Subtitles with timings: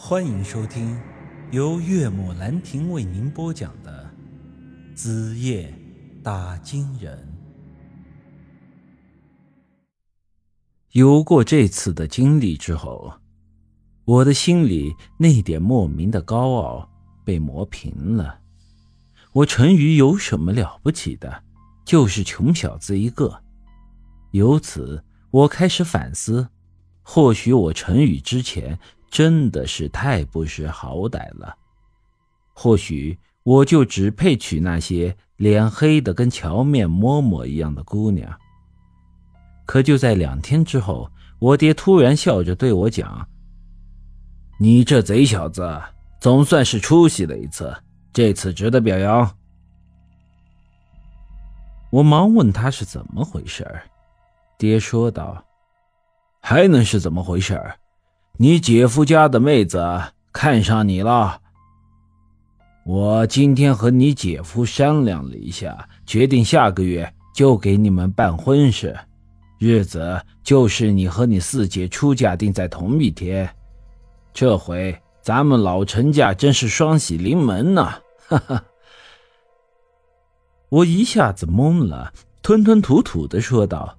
[0.00, 0.96] 欢迎收听
[1.50, 4.08] 由岳母兰亭为您播讲的
[4.94, 5.74] 《子夜
[6.22, 7.18] 打金人》。
[10.92, 13.12] 有过这次的经历之后，
[14.04, 16.88] 我的心里那点莫名的高傲
[17.24, 18.38] 被磨平了。
[19.32, 21.42] 我陈宇有什么了不起的？
[21.84, 23.42] 就是穷小子一个。
[24.30, 26.50] 由此，我开始反思：
[27.02, 28.78] 或许我陈宇之前。
[29.10, 31.56] 真的是太不识好歹了。
[32.52, 38.38] 或许我就只配娶那些脸黑的跟荞面馍馍一样的姑娘。
[39.64, 43.26] 可就在两天之后，我爹突然笑着对我讲
[44.58, 45.80] ：“你这贼小子，
[46.20, 47.74] 总算是出息了一次，
[48.12, 49.30] 这次值得表扬。”
[51.90, 53.82] 我忙问他是怎么回事儿
[54.58, 55.42] 爹说道
[56.42, 57.78] ：“还能是怎么回事儿
[58.40, 60.00] 你姐夫家的妹子
[60.32, 61.40] 看上你了。
[62.86, 68.96] 我今天和你姐夫商量了一下，决定下个月就给你们办婚事，
[69.58, 73.52] 日子就是你和你四姐出嫁定在同一天。
[74.32, 77.98] 这回咱们老陈家真是双喜临门呐！
[78.28, 78.64] 哈哈！
[80.68, 83.98] 我一下子懵了，吞吞吐吐的说道：“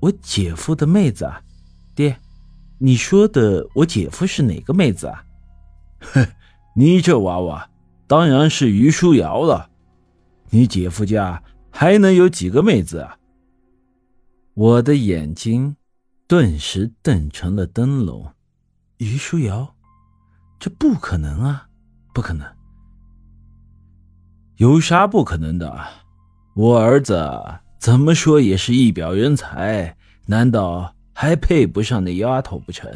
[0.00, 1.32] 我姐夫的妹子，
[1.94, 2.18] 爹。”
[2.78, 5.24] 你说的我姐夫是哪个妹子啊？
[6.00, 6.26] 哼，
[6.74, 7.70] 你这娃娃
[8.06, 9.70] 当然是于书瑶了。
[10.50, 13.16] 你姐夫家还能有几个妹子啊？
[14.54, 15.76] 我的眼睛
[16.26, 18.32] 顿时瞪成了灯笼。
[18.98, 19.74] 于书瑶，
[20.58, 21.68] 这不可能啊！
[22.14, 22.46] 不可能，
[24.56, 25.86] 有啥不可能的？
[26.54, 27.30] 我儿子
[27.78, 30.95] 怎么说也是一表人才，难道？
[31.18, 32.92] 还配不上那丫头不成？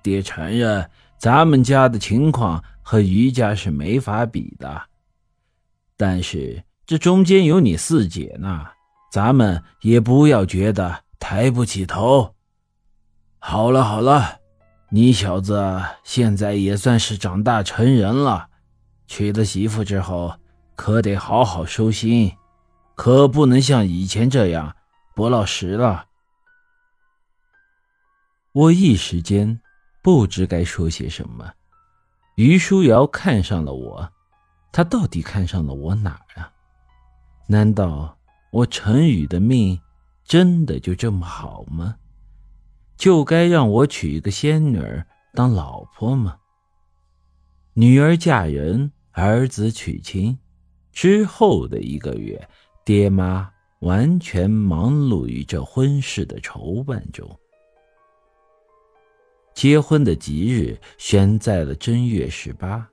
[0.00, 4.80] 爹承认，咱们家的情况和余家是没法比的。
[5.96, 8.64] 但是这中间有你四姐呢，
[9.10, 12.32] 咱们也不要觉得抬不起头。
[13.40, 14.38] 好了好了，
[14.90, 18.46] 你小子现在也算是长大成人了，
[19.08, 20.32] 娶了媳妇之后，
[20.76, 22.32] 可得好好收心，
[22.94, 24.76] 可不能像以前这样
[25.16, 26.04] 不老实了。
[28.52, 29.60] 我一时间
[30.02, 31.52] 不知该说些什么。
[32.34, 34.12] 于书瑶看上了我，
[34.72, 36.52] 她到底看上了我哪儿啊？
[37.46, 38.18] 难道
[38.50, 39.80] 我陈宇的命
[40.24, 41.96] 真的就这么好吗？
[42.96, 46.36] 就该让我娶一个仙女儿当老婆吗？
[47.74, 50.36] 女儿嫁人，儿子娶亲，
[50.92, 52.48] 之后的一个月，
[52.84, 57.39] 爹妈完全忙碌于这婚事的筹办中。
[59.60, 62.88] 结婚的吉日选在了正月十八，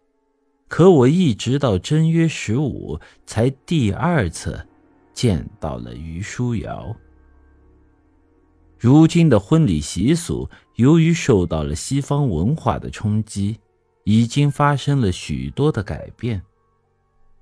[0.68, 4.68] 可我一直到正月十五才第二次
[5.14, 6.94] 见到了于书瑶。
[8.78, 13.58] 如今的婚礼习俗，由于受到了西方文化的冲击，
[14.04, 16.42] 已经发生了许多的改变。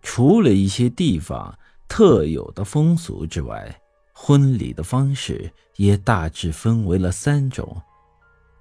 [0.04, 1.58] 除了一些地方
[1.88, 3.76] 特有的风俗之外，
[4.14, 7.76] 婚礼的方式也大致分为了三种。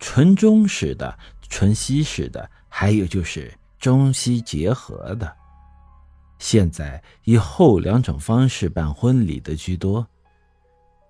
[0.07, 5.35] 纯中式的、纯西式的，还有就是中西结合的。
[6.39, 10.07] 现在以后两种方式办婚礼的居多，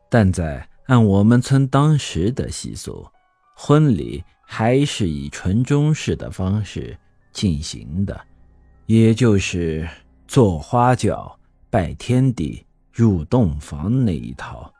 [0.09, 3.05] 但在按我们村当时的习俗，
[3.57, 6.97] 婚礼还是以纯中式的方式
[7.33, 8.19] 进行的，
[8.87, 9.89] 也就是
[10.29, 11.37] 坐花轿、
[11.69, 14.73] 拜天地、入洞房那一套。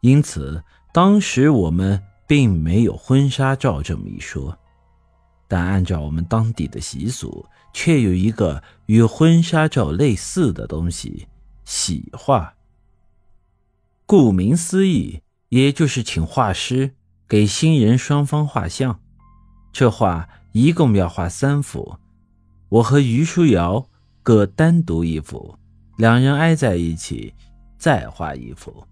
[0.00, 2.02] 因此，当时我们。
[2.28, 4.56] 并没有婚纱照这么一说，
[5.48, 11.26] 但按照我们当地的习俗，却有一个与婚纱照类似的东西——
[11.64, 12.54] 喜画。
[14.04, 16.94] 顾名思义，也就是请画师
[17.26, 19.00] 给新人双方画像。
[19.72, 21.96] 这画一共要画三幅，
[22.68, 23.88] 我和于书瑶
[24.22, 25.56] 各单独一幅，
[25.96, 27.32] 两人挨在一起
[27.78, 28.84] 再画一幅。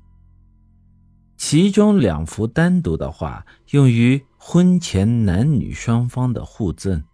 [1.37, 7.05] 其中两幅单独的画用于婚前男女双方的互赠。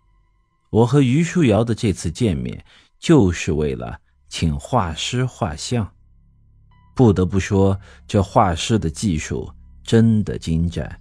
[0.71, 2.65] 我和于书瑶的这次见面，
[2.99, 3.99] 就是为了
[4.29, 5.93] 请画师画像。
[6.95, 9.53] 不得不说，这画师的技术
[9.83, 11.01] 真的精湛。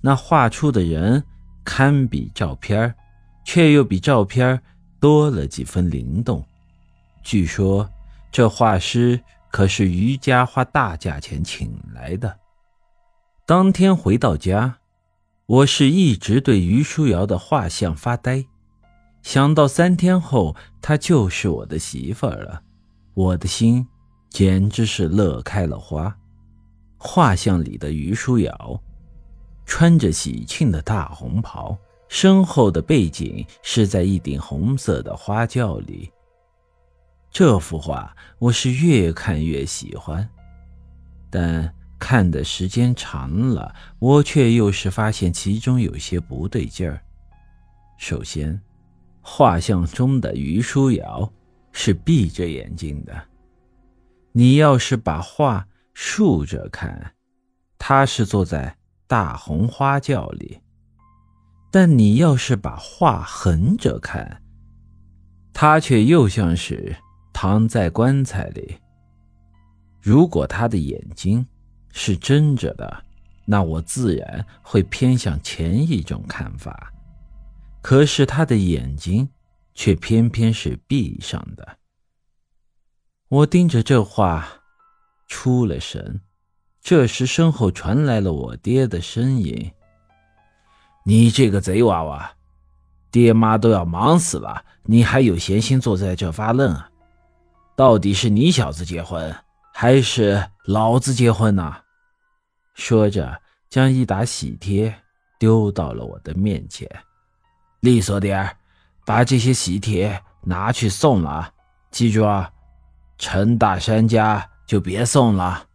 [0.00, 1.22] 那画出的人
[1.64, 2.94] 堪比照片
[3.44, 4.62] 却又比照片
[5.00, 6.44] 多了几分灵动。
[7.22, 7.90] 据说
[8.30, 9.20] 这画师。
[9.54, 12.40] 可是于家花大价钱请来的。
[13.46, 14.78] 当天回到家，
[15.46, 18.44] 我是一直对于书瑶的画像发呆，
[19.22, 22.62] 想到三天后她就是我的媳妇儿了，
[23.14, 23.86] 我的心
[24.28, 26.12] 简直是乐开了花。
[26.98, 28.82] 画像里的于书瑶，
[29.64, 31.78] 穿着喜庆的大红袍，
[32.08, 36.10] 身后的背景是在一顶红色的花轿里。
[37.34, 40.30] 这幅画我是越看越喜欢，
[41.28, 47.02] 但看的时间长了，我却又是发现其中有些不对劲儿。
[47.98, 48.62] 首先，
[49.20, 51.28] 画像中的于书瑶
[51.72, 53.20] 是闭着眼睛的，
[54.30, 57.14] 你要是把画竖着看，
[57.78, 58.76] 她是坐在
[59.08, 60.60] 大红花轿里；
[61.72, 64.40] 但你要是把画横着看，
[65.52, 66.94] 她却又像是……
[67.34, 68.78] 躺在棺材里。
[70.00, 71.46] 如果他的眼睛
[71.92, 73.04] 是睁着的，
[73.44, 76.90] 那我自然会偏向前一种看法。
[77.82, 79.28] 可是他的眼睛
[79.74, 81.76] 却偏偏是闭上的。
[83.28, 84.46] 我盯着这画，
[85.26, 86.20] 出了神。
[86.80, 89.72] 这时身后传来了我爹的声音
[91.04, 92.32] ：“你这个贼娃娃，
[93.10, 96.90] 爹妈都要忙死了，你还有闲心坐在这发愣啊？”
[97.76, 99.34] 到底是你小子结婚，
[99.72, 101.76] 还是老子结婚呢？
[102.74, 104.94] 说着，将一沓喜帖
[105.38, 106.88] 丢到了我的面前。
[107.80, 108.56] 利索点儿，
[109.04, 111.52] 把这些喜帖拿去送了。
[111.90, 112.52] 记住啊，
[113.18, 115.66] 陈大山家就别送了。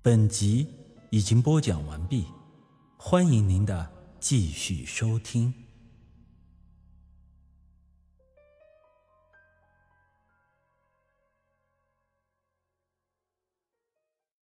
[0.00, 0.66] 本集
[1.10, 2.26] 已经播讲完毕，
[2.96, 5.65] 欢迎您的继续收听。